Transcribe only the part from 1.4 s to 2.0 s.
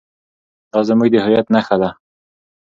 نښه ده.